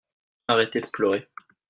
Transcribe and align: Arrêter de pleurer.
Arrêter 0.47 0.81
de 0.81 0.87
pleurer. 0.91 1.29